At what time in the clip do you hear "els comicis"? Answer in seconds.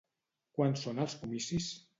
1.05-1.73